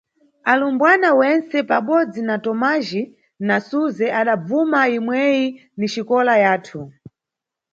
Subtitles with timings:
[0.51, 3.01] Alumbwana wentse, pabodzi na Tomajhi
[3.47, 5.45] na Suze adabvuma imweyi
[5.77, 6.81] ni xikola yathu.